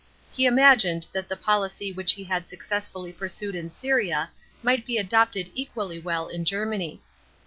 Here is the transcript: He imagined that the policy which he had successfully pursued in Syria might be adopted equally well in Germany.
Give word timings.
He 0.33 0.47
imagined 0.47 1.05
that 1.13 1.29
the 1.29 1.37
policy 1.37 1.91
which 1.91 2.13
he 2.13 2.23
had 2.23 2.47
successfully 2.47 3.13
pursued 3.13 3.53
in 3.53 3.69
Syria 3.69 4.31
might 4.63 4.83
be 4.83 4.97
adopted 4.97 5.51
equally 5.53 5.99
well 5.99 6.27
in 6.27 6.43
Germany. 6.43 6.99